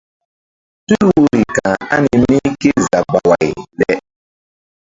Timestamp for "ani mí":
1.95-2.37